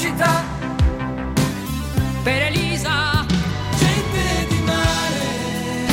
[0.00, 0.42] città
[2.22, 3.26] per Elisa.
[3.76, 5.24] Gente di mare,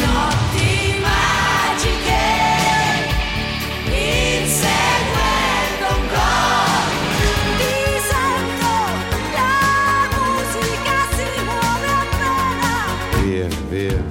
[0.06, 2.26] notti magiche,
[3.90, 6.88] inseguendo un coro.
[7.58, 7.76] Ti
[8.08, 8.72] sento,
[9.36, 9.54] la
[10.16, 12.72] musica si muove appena.
[13.24, 14.02] Via, via,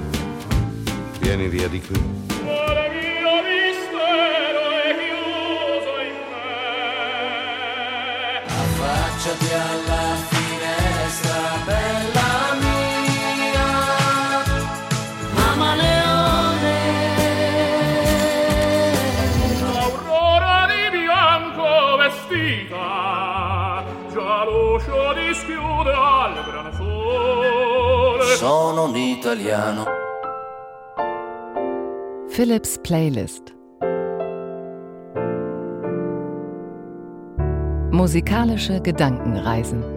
[1.19, 2.26] vieni via di qui.
[28.37, 29.85] Sono un italiano.
[32.29, 33.56] Philips Playlist.
[37.97, 39.96] Musikalische Gedankenreisen.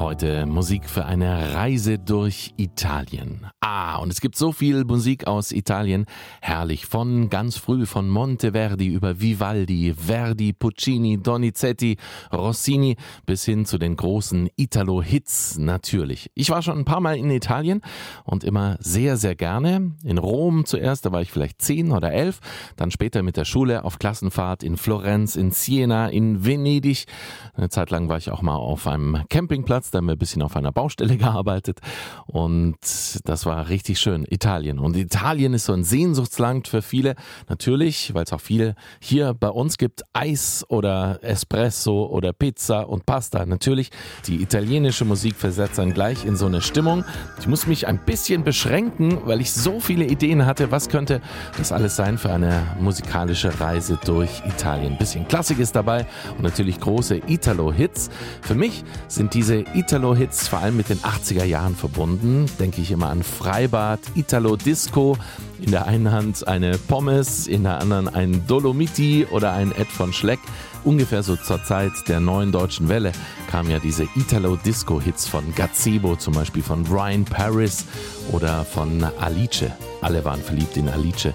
[0.00, 3.46] Heute Musik für eine Reise durch Italien.
[3.60, 6.06] Ah, und es gibt so viel Musik aus Italien.
[6.40, 6.86] Herrlich.
[6.86, 11.98] Von ganz früh von Monteverdi über Vivaldi, Verdi, Puccini, Donizetti,
[12.32, 16.30] Rossini bis hin zu den großen Italo-Hits natürlich.
[16.34, 17.82] Ich war schon ein paar Mal in Italien
[18.24, 19.92] und immer sehr, sehr gerne.
[20.02, 22.40] In Rom zuerst, da war ich vielleicht zehn oder elf.
[22.76, 27.04] Dann später mit der Schule auf Klassenfahrt in Florenz, in Siena, in Venedig.
[27.52, 30.42] Eine Zeit lang war ich auch mal auf einem Campingplatz, da haben wir ein bisschen
[30.42, 31.80] auf einer Baustelle gearbeitet
[32.26, 32.76] und
[33.24, 34.24] das war richtig schön.
[34.28, 34.78] Italien.
[34.78, 37.14] Und Italien ist so ein Sehnsuchtsland für viele.
[37.48, 40.02] Natürlich, weil es auch viel hier bei uns gibt.
[40.12, 43.44] Eis oder Espresso oder Pizza und Pasta.
[43.46, 43.90] Natürlich,
[44.26, 47.04] die italienische Musik versetzt dann gleich in so eine Stimmung.
[47.38, 50.70] Ich muss mich ein bisschen beschränken, weil ich so viele Ideen hatte.
[50.70, 51.20] Was könnte
[51.56, 54.92] das alles sein für eine musikalische Reise durch Italien?
[54.92, 58.10] Ein bisschen Klassik ist dabei und natürlich große Italo-Hits.
[58.42, 62.44] Für mich sind diese Italo-Hits vor allem mit den 80er Jahren verbunden.
[62.58, 65.16] Denke ich immer an Freibad, Italo-Disco.
[65.58, 70.12] In der einen Hand eine Pommes, in der anderen ein Dolomiti oder ein Ed von
[70.12, 70.38] Schleck.
[70.84, 73.12] Ungefähr so zur Zeit der neuen deutschen Welle
[73.50, 77.86] kamen ja diese Italo-Disco-Hits von Gazebo, zum Beispiel von Brian Paris
[78.32, 79.64] oder von Alice.
[80.02, 81.32] Alle waren verliebt in Alice.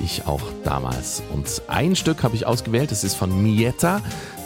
[0.00, 1.24] Ich auch damals.
[1.32, 4.00] Und ein Stück habe ich ausgewählt, das ist von Mietta.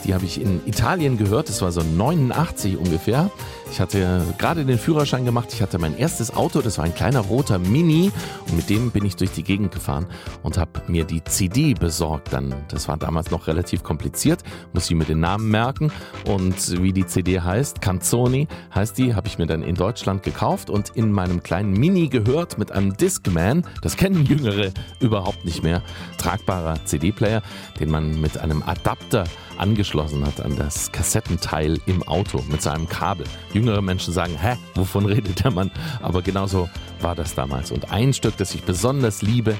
[0.05, 3.31] Die habe ich in Italien gehört, das war so 89 ungefähr.
[3.71, 7.21] Ich hatte gerade den Führerschein gemacht, ich hatte mein erstes Auto, das war ein kleiner
[7.21, 8.11] roter Mini
[8.47, 10.05] und mit dem bin ich durch die Gegend gefahren
[10.43, 12.33] und habe mir die CD besorgt.
[12.33, 14.43] Dann, das war damals noch relativ kompliziert,
[14.73, 15.91] muss ich mir den Namen merken
[16.27, 20.69] und wie die CD heißt, Canzoni heißt die, habe ich mir dann in Deutschland gekauft
[20.69, 23.65] und in meinem kleinen Mini gehört mit einem Discman.
[23.81, 25.81] Das kennen Jüngere überhaupt nicht mehr.
[26.17, 27.41] Tragbarer CD-Player,
[27.79, 29.23] den man mit einem Adapter
[29.57, 33.25] angeschlossen hat an das Kassettenteil im Auto mit seinem Kabel.
[33.53, 35.71] Jüngere Menschen sagen, hä, wovon redet der Mann?
[36.01, 36.69] Aber genauso
[37.01, 37.71] war das damals.
[37.71, 39.55] Und ein Stück, das ich besonders liebe,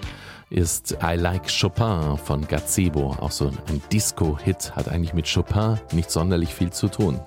[0.49, 3.15] ist I Like Chopin von Gazebo.
[3.19, 7.19] Auch so ein Disco-Hit, hat eigentlich mit Chopin nicht sonderlich viel zu tun.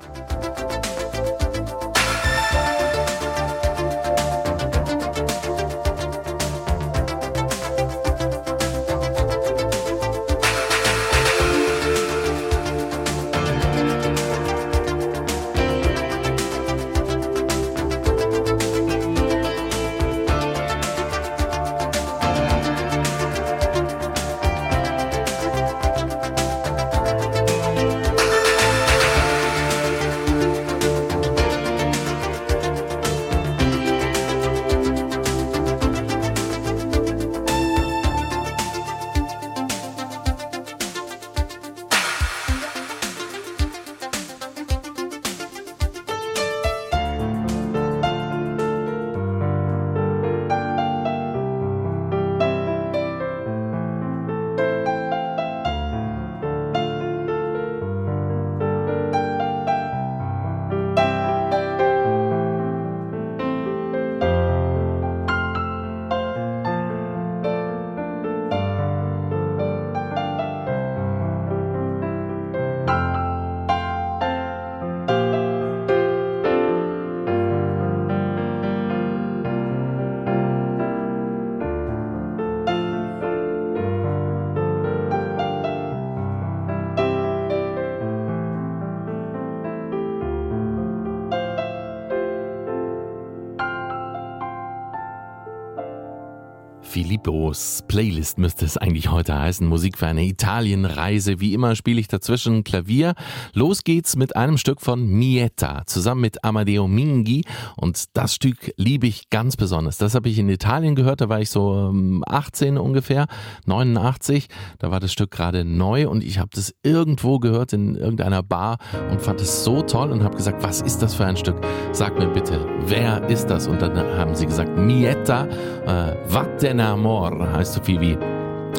[97.07, 99.65] Filippos Playlist müsste es eigentlich heute heißen.
[99.65, 101.39] Musik für eine Italienreise.
[101.39, 103.15] Wie immer spiele ich dazwischen Klavier.
[103.53, 107.45] Los geht's mit einem Stück von Mieta zusammen mit Amadeo Minghi.
[107.77, 109.99] Und das Stück liebe ich ganz besonders.
[109.99, 111.21] Das habe ich in Italien gehört.
[111.21, 111.95] Da war ich so
[112.27, 113.27] 18 ähm, ungefähr,
[113.67, 114.49] 89.
[114.81, 118.79] Da war das Stück gerade neu und ich habe das irgendwo gehört in irgendeiner Bar
[119.13, 121.61] und fand es so toll und habe gesagt, was ist das für ein Stück?
[121.93, 123.69] Sag mir bitte, wer ist das?
[123.69, 125.47] Und dann haben sie gesagt, Mieta,
[125.87, 128.17] äh, Vattena Amor heißt so viel wie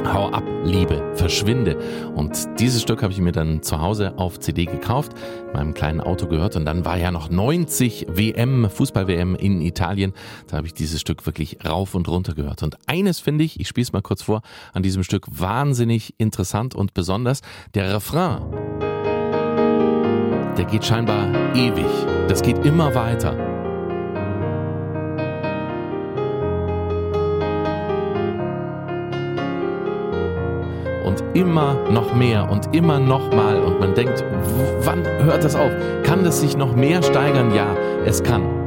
[0.05, 1.77] Hau ab, Liebe, verschwinde.
[2.15, 5.13] Und dieses Stück habe ich mir dann zu Hause auf CD gekauft,
[5.47, 10.13] in meinem kleinen Auto gehört und dann war ja noch 90 WM, Fußball-WM in Italien.
[10.47, 12.63] Da habe ich dieses Stück wirklich rauf und runter gehört.
[12.63, 14.41] Und eines finde ich, ich spiele es mal kurz vor,
[14.73, 17.41] an diesem Stück wahnsinnig interessant und besonders,
[17.73, 18.41] der Refrain.
[20.57, 21.85] Der geht scheinbar ewig.
[22.27, 23.56] Das geht immer weiter.
[31.07, 34.23] Und immer noch mehr und immer noch mal und man denkt,
[34.81, 35.71] wann hört das auf?
[36.03, 37.55] Kann das sich noch mehr steigern?
[37.55, 37.75] Ja,
[38.05, 38.66] es kann.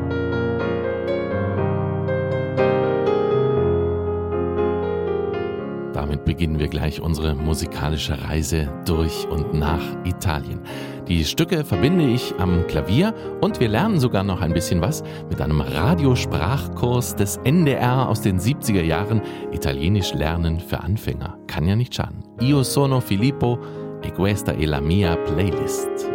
[6.40, 10.60] Beginnen wir gleich unsere musikalische Reise durch und nach Italien.
[11.06, 15.42] Die Stücke verbinde ich am Klavier und wir lernen sogar noch ein bisschen was mit
[15.42, 19.20] einem Radiosprachkurs des NDR aus den 70er Jahren.
[19.52, 21.36] Italienisch lernen für Anfänger.
[21.46, 22.24] Kann ja nicht schaden.
[22.40, 23.58] Io sono Filippo
[24.02, 26.10] e questa è la mia playlist.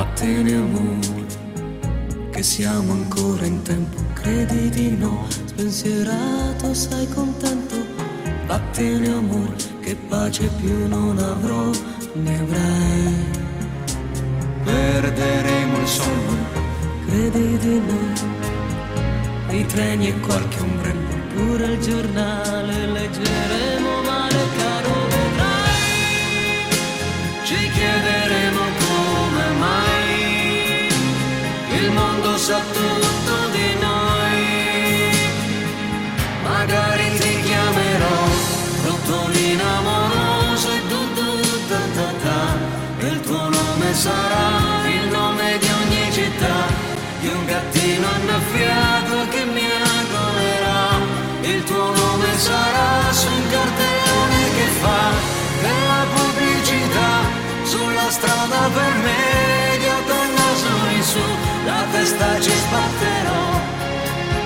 [0.00, 1.26] Vattene amore,
[2.30, 7.76] che siamo ancora in tempo, credi di no, spensierato, sei contento.
[8.46, 11.70] Vattene amore, che pace più non avrò,
[12.14, 13.14] ne avrai.
[14.64, 16.48] Perderemo il sonno,
[17.04, 19.54] credi di no.
[19.54, 25.84] I treni e qualche ombrello, pure il giornale leggeremo male, caro vedrai.
[27.44, 28.79] Ci chiederemo
[32.40, 34.40] sa tutto di noi.
[36.42, 38.18] Magari ti chiamerò
[38.86, 41.30] Rottolina amorosa e tu tu
[41.68, 42.40] ta ta ta.
[43.08, 44.48] Il tuo nome sarà
[44.88, 46.58] il nome di ogni città.
[47.20, 49.66] Di un gattino annaffiato che mi
[49.98, 50.82] agolerà.
[51.42, 55.02] Il tuo nome sarà su un cartellone che fa
[55.64, 57.10] della pubblicità
[57.64, 58.90] sulla strada per
[59.82, 60.19] in
[61.10, 61.18] su
[61.64, 63.42] la testa ci sbatterò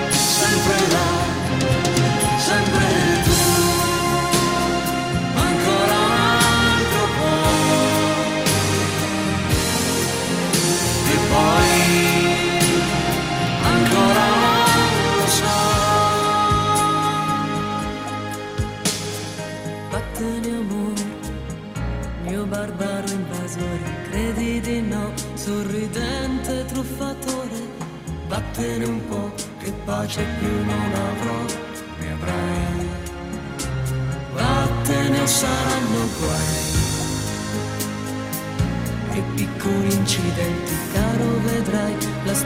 [0.09, 1.24] sempre là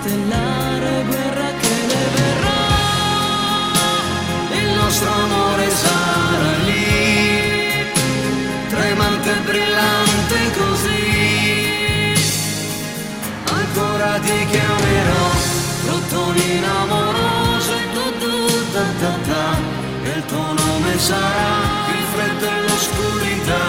[0.10, 2.62] stellare guerra che ne verrà.
[4.62, 6.88] Il nostro amore sarà lì
[8.70, 11.08] tremante e brillante così.
[13.60, 15.26] Ancora ti chiamerò,
[15.90, 18.36] rottolina amorosa tu tu
[18.74, 19.48] ta ta ta.
[20.02, 21.54] E il tuo nome sarà
[21.98, 23.64] il freddo e l'oscurità,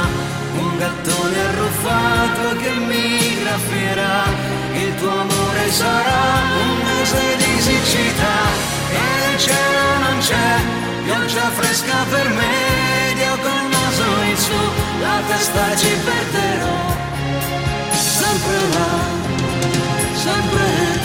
[0.56, 4.48] un gattone arruffato che mi graffierà.
[4.72, 5.29] Il tuo amore
[5.70, 6.22] sarà
[6.62, 8.38] un mese di siccità.
[8.92, 10.50] E nel cielo non c'è
[11.04, 14.60] pioggia fresca per me, Dio col naso in su,
[15.00, 16.78] la testa ci perderò,
[17.92, 18.92] sempre là,
[20.14, 20.99] sempre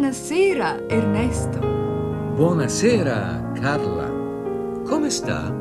[0.00, 1.58] Buonasera, Ernesto.
[1.58, 4.08] Buonasera, Carla.
[4.82, 5.54] Come sta?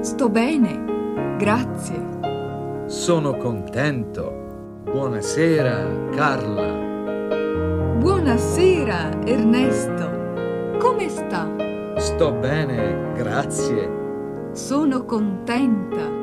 [0.00, 2.84] Sto bene, grazie.
[2.86, 4.80] Sono contento.
[4.82, 6.66] Buonasera, Carla.
[8.00, 10.76] Buonasera, Ernesto.
[10.80, 11.48] Come sta?
[11.96, 14.50] Sto bene, grazie.
[14.50, 16.19] Sono contenta.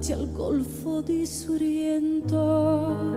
[0.00, 3.09] davanti al golfo di Sorrento.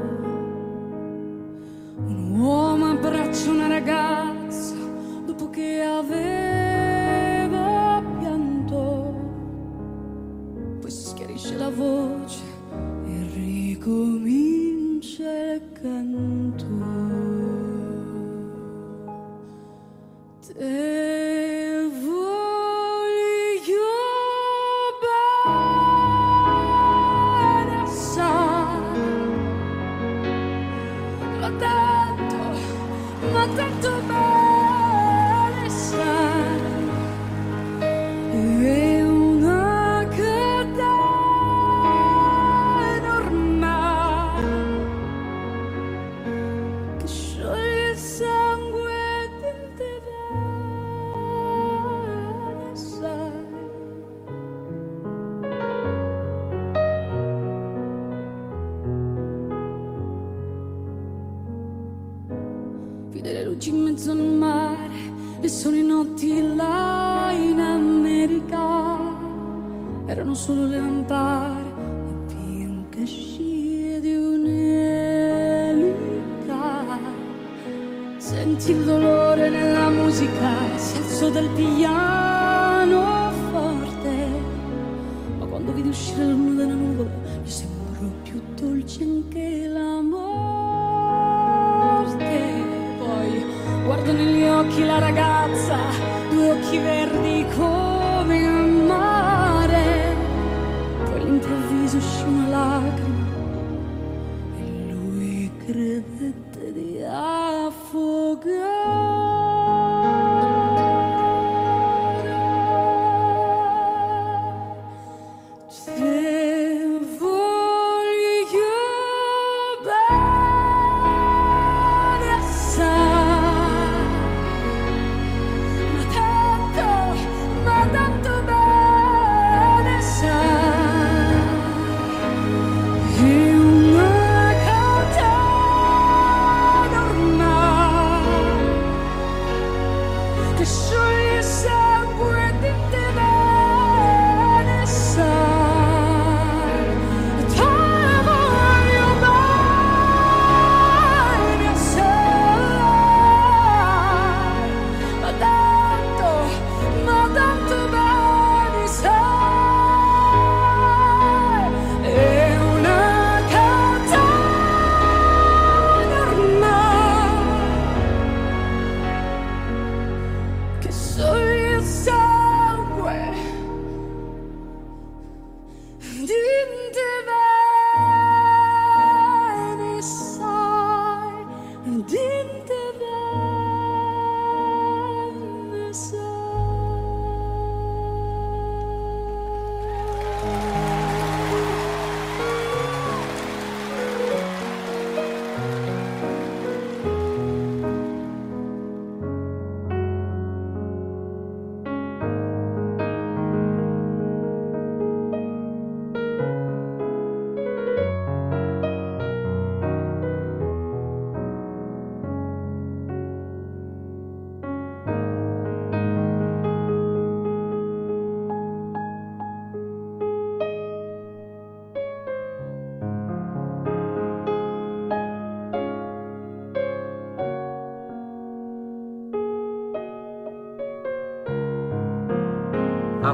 [66.03, 68.99] notti là in America
[70.05, 71.62] erano solo le lampade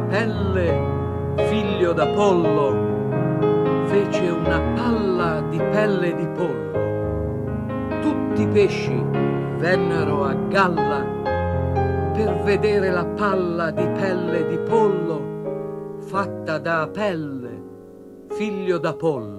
[0.09, 8.01] pelle, figlio d'Apollo, fece una palla di pelle di pollo.
[8.01, 9.01] Tutti i pesci
[9.57, 11.05] vennero a galla
[12.13, 17.61] per vedere la palla di pelle di pollo fatta da Apelle,
[18.29, 19.38] figlio d'Apollo.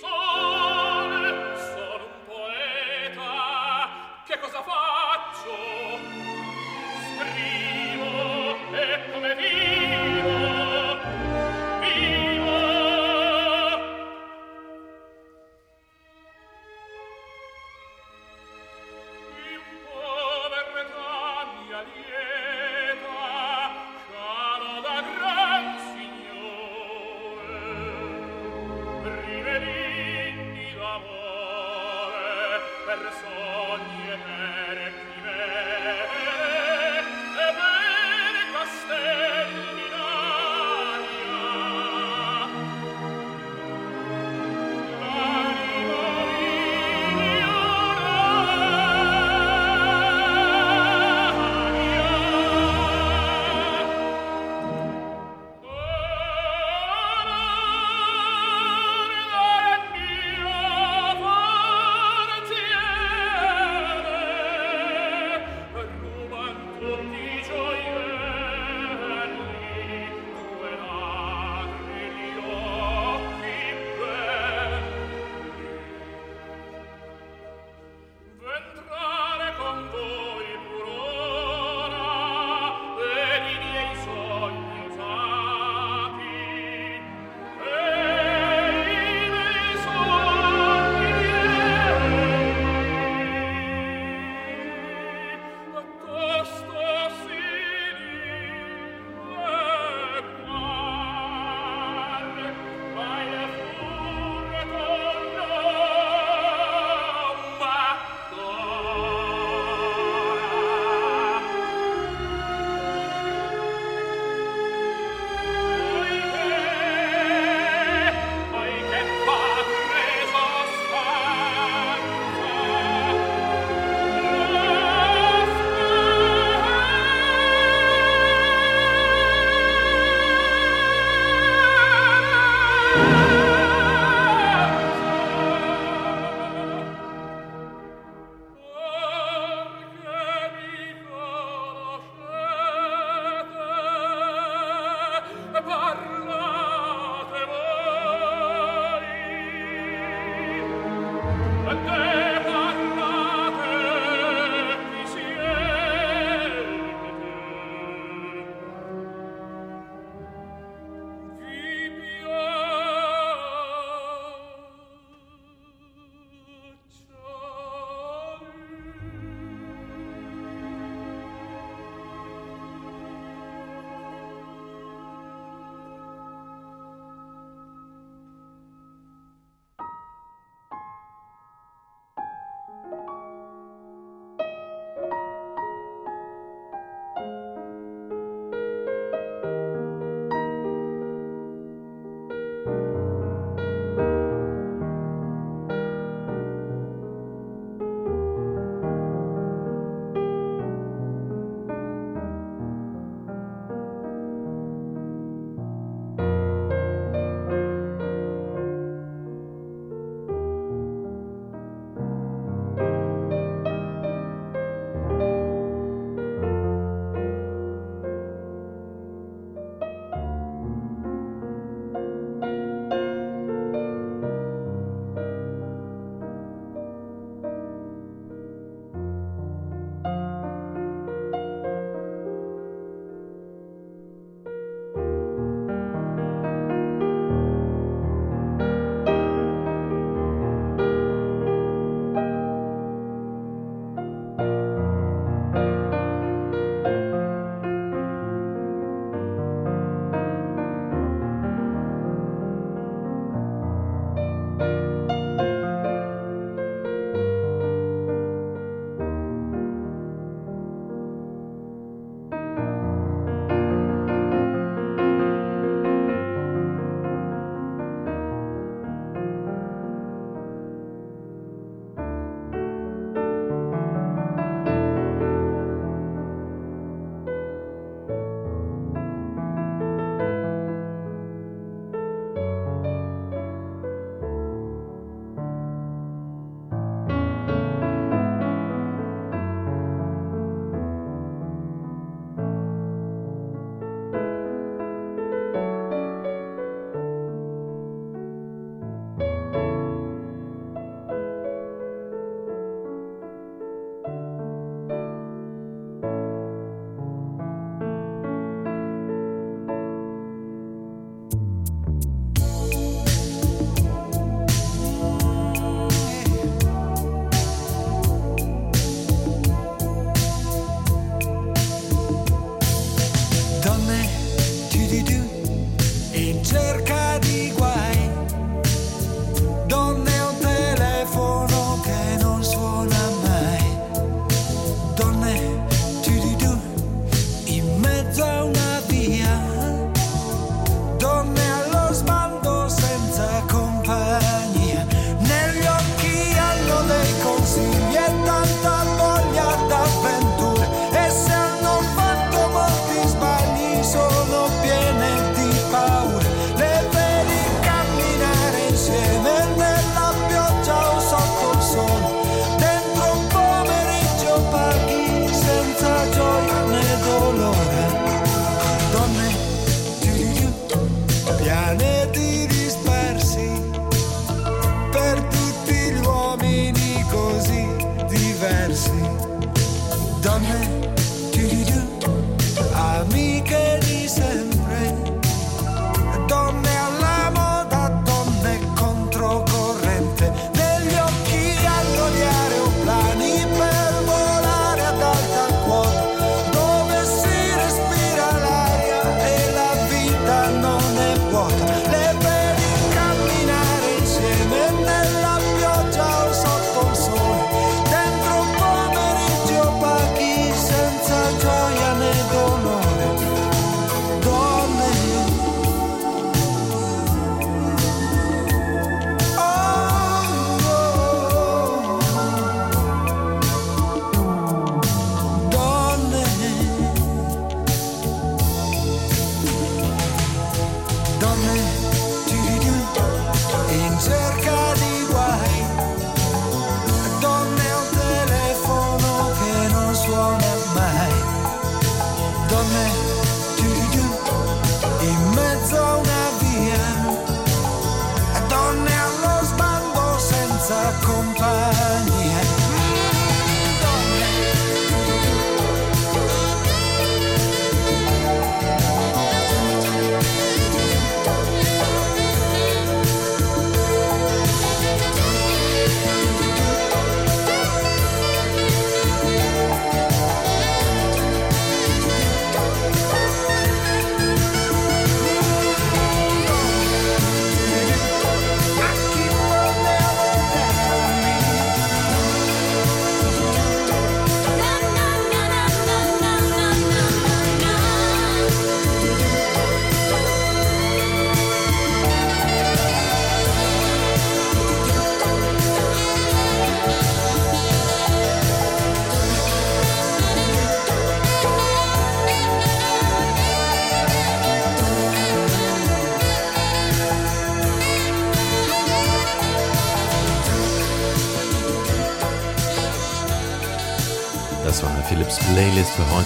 [0.00, 3.88] sole sono un poeta.
[4.26, 5.79] Che cosa faccio?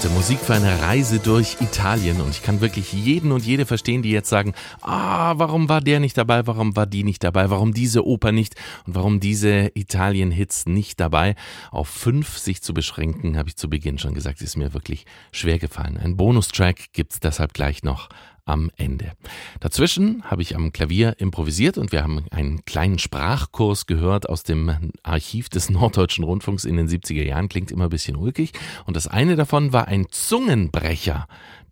[0.04, 0.14] Heute.
[0.14, 2.20] Musik für eine Reise durch Italien.
[2.20, 5.98] Und ich kann wirklich jeden und jede verstehen, die jetzt sagen, ah, warum war der
[5.98, 8.54] nicht dabei, warum war die nicht dabei, warum diese Oper nicht
[8.86, 11.36] und warum diese Italien-Hits nicht dabei.
[11.70, 15.58] Auf fünf sich zu beschränken, habe ich zu Beginn schon gesagt, ist mir wirklich schwer
[15.58, 15.96] gefallen.
[15.96, 18.08] Ein Bonustrack gibt's deshalb gleich noch
[18.44, 19.12] am Ende.
[19.61, 24.92] Dazwischen habe ich am Klavier improvisiert und wir haben einen kleinen Sprachkurs gehört aus dem
[25.02, 27.48] Archiv des Norddeutschen Rundfunks in den 70er Jahren.
[27.48, 28.52] Klingt immer ein bisschen ulkig.
[28.87, 31.26] Und das eine davon war ein Zungenbrecher,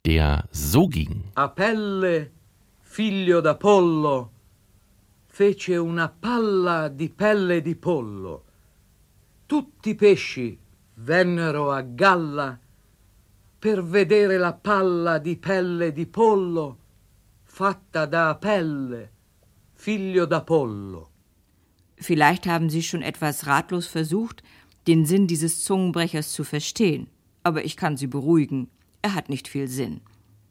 [0.07, 1.25] der so ging.
[1.35, 2.31] Apelle,
[2.81, 4.29] figlio d'Apollo,
[5.29, 8.45] fece una palla di pelle di pollo.
[9.47, 10.59] Tutti i pesci
[10.95, 12.59] vennero a galla
[13.63, 16.79] per vedere la palla di pelle di pollo
[17.45, 19.13] fatta da Apelle,
[19.75, 21.11] figlio d'Apollo.
[21.95, 24.43] Vielleicht haben Sie schon etwas ratlos versucht,
[24.89, 27.07] den Sinn dieses Zungenbrechers zu verstehen.
[27.45, 28.69] Aber ich kann Sie beruhigen,
[29.01, 30.01] er hat nicht viel Sinn.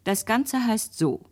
[0.06, 1.26] Das Ganze heißt so.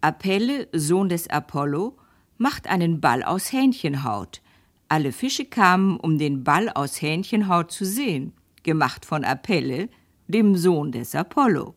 [0.00, 1.98] Apelle, Sohn des Apollo,
[2.38, 4.40] macht einen Ball aus Hähnchenhaut.
[4.88, 9.90] Alle Fische kamen, um den Ball aus Hähnchenhaut zu sehen, gemacht von Apelle,
[10.26, 11.74] dem Sohn des Apollo.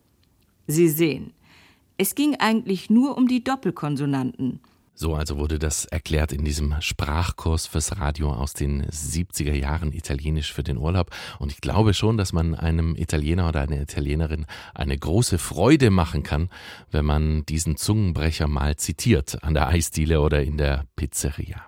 [0.66, 1.32] Sie sehen,
[1.96, 4.60] es ging eigentlich nur um die Doppelkonsonanten.
[5.00, 10.52] So also wurde das erklärt in diesem Sprachkurs fürs Radio aus den 70er Jahren Italienisch
[10.52, 11.10] für den Urlaub.
[11.38, 16.24] Und ich glaube schon, dass man einem Italiener oder einer Italienerin eine große Freude machen
[16.24, 16.50] kann,
[16.90, 21.64] wenn man diesen Zungenbrecher mal zitiert an der Eisdiele oder in der Pizzeria.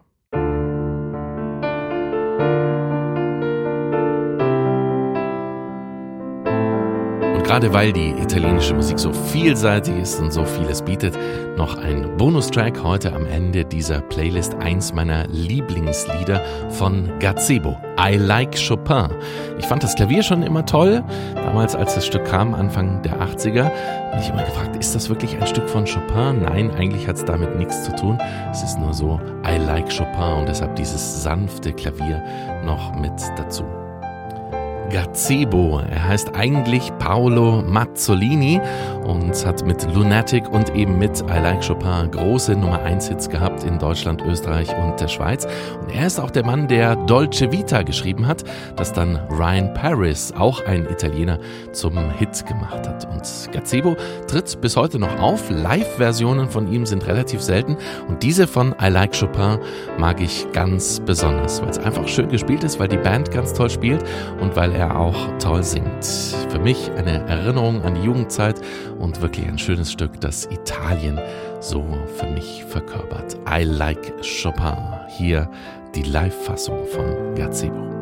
[7.51, 11.19] Gerade weil die italienische Musik so vielseitig ist und so vieles bietet,
[11.57, 17.77] noch ein Bonustrack heute am Ende dieser Playlist, eins meiner Lieblingslieder von Gazebo.
[17.99, 19.09] I Like Chopin.
[19.59, 21.03] Ich fand das Klavier schon immer toll.
[21.35, 25.37] Damals, als das Stück kam, Anfang der 80er, habe ich immer gefragt, ist das wirklich
[25.37, 26.43] ein Stück von Chopin?
[26.43, 28.17] Nein, eigentlich hat es damit nichts zu tun.
[28.53, 32.23] Es ist nur so, I like Chopin und deshalb dieses sanfte Klavier
[32.65, 33.65] noch mit dazu.
[34.91, 35.81] Gazebo.
[35.91, 38.61] Er heißt eigentlich Paolo Mazzolini
[39.11, 43.65] und hat mit Lunatic und eben mit I Like Chopin große Nummer 1 Hits gehabt
[43.65, 45.47] in Deutschland, Österreich und der Schweiz.
[45.81, 48.45] Und er ist auch der Mann, der Dolce Vita geschrieben hat,
[48.77, 51.41] das dann Ryan Paris, auch ein Italiener,
[51.73, 53.09] zum Hit gemacht hat.
[53.13, 53.97] Und Gazebo
[54.29, 55.51] tritt bis heute noch auf.
[55.51, 57.77] Live-Versionen von ihm sind relativ selten
[58.09, 59.59] und diese von I Like Chopin
[59.99, 63.71] mag ich ganz besonders, weil es einfach schön gespielt ist, weil die Band ganz toll
[63.71, 64.05] spielt
[64.41, 66.05] und weil er auch toll singt.
[66.49, 68.61] Für mich eine Erinnerung an die Jugendzeit
[69.01, 71.19] und wirklich ein schönes Stück, das Italien
[71.61, 71.85] so
[72.17, 73.37] für mich verkörpert.
[73.49, 74.77] I like Chopin.
[75.09, 75.51] Hier
[75.95, 78.00] die Live-Fassung von Gazebo.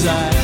[0.00, 0.39] desire.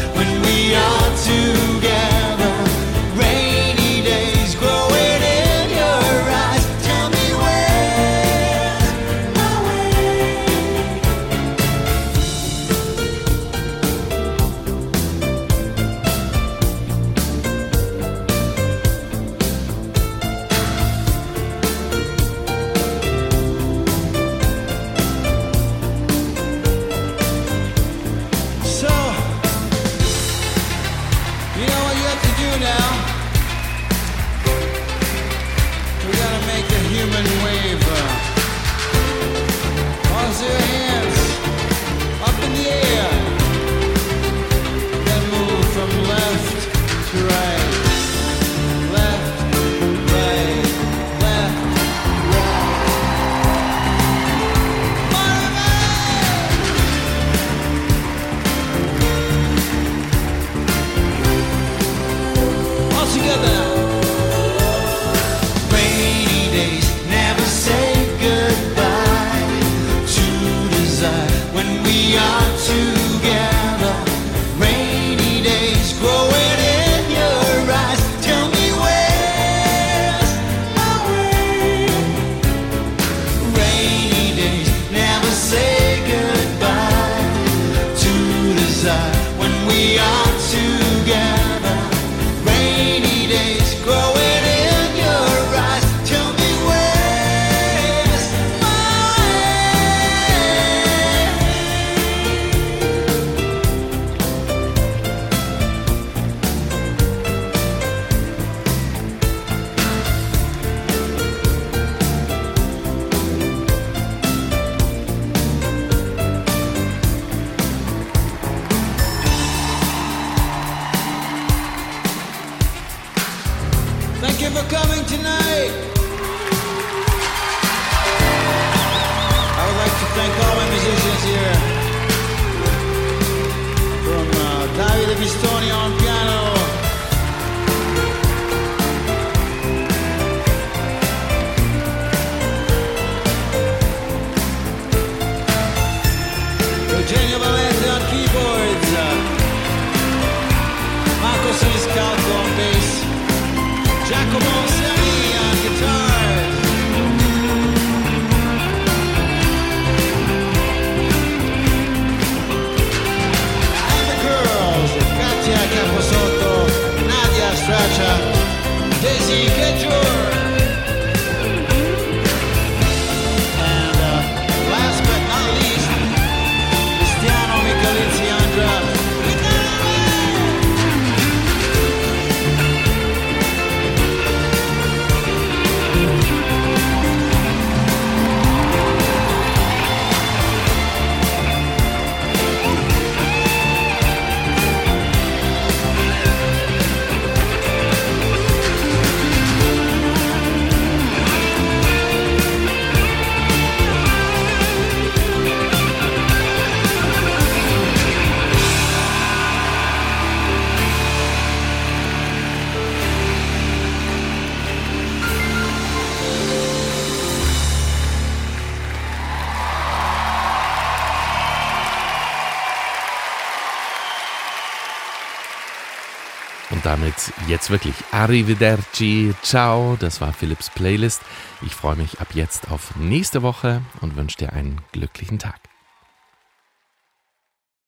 [226.86, 229.96] Damit jetzt wirklich Arrivederci, ciao.
[229.98, 231.20] Das war Philips Playlist.
[231.62, 235.65] Ich freue mich ab jetzt auf nächste Woche und wünsche dir einen glücklichen Tag.